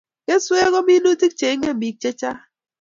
keswek 0.25 0.67
ko 0.73 0.79
minutik 0.89 1.33
che 1.39 1.47
inket 1.55 1.77
biik 1.81 1.97
chechang 2.01 2.41